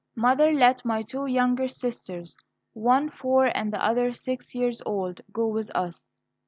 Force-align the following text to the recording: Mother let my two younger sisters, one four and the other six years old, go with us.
Mother 0.15 0.51
let 0.51 0.83
my 0.83 1.03
two 1.03 1.27
younger 1.27 1.67
sisters, 1.67 2.35
one 2.73 3.11
four 3.11 3.55
and 3.55 3.71
the 3.71 3.85
other 3.85 4.13
six 4.13 4.55
years 4.55 4.81
old, 4.83 5.21
go 5.31 5.45
with 5.45 5.69
us. 5.75 6.05